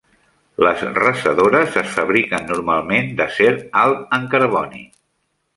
[0.67, 3.53] Les rasadores es fabriquen normalment d'acer
[3.83, 4.87] alt en carboni.